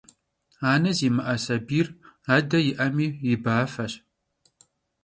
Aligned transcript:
Ane 0.69 0.91
zimı'e 0.97 1.35
sabiyr, 1.45 1.87
ade 2.35 2.59
yi'emi, 2.65 3.07
yibafeş. 3.27 3.93